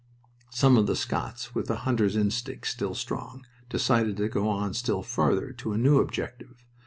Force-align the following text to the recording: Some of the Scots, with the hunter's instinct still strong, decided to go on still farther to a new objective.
Some 0.49 0.77
of 0.77 0.87
the 0.87 0.95
Scots, 0.95 1.53
with 1.53 1.67
the 1.67 1.75
hunter's 1.85 2.15
instinct 2.17 2.65
still 2.65 2.95
strong, 2.95 3.45
decided 3.69 4.17
to 4.17 4.29
go 4.29 4.49
on 4.49 4.73
still 4.73 5.03
farther 5.03 5.51
to 5.51 5.73
a 5.73 5.77
new 5.77 5.99
objective. 5.99 6.65